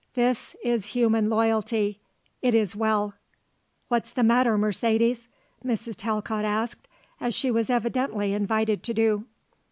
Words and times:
This 0.15 0.55
is 0.63 0.93
human 0.95 1.29
loyalty. 1.29 1.99
It 2.41 2.55
is 2.55 2.75
well." 2.75 3.13
"What's 3.87 4.09
the 4.09 4.23
matter, 4.23 4.57
Mercedes?" 4.57 5.27
Mrs. 5.63 5.93
Talcott 5.95 6.43
asked, 6.43 6.87
as 7.19 7.35
she 7.35 7.51
was 7.51 7.69
evidently 7.69 8.33
invited 8.33 8.81
to 8.81 8.95
do. 8.95 9.25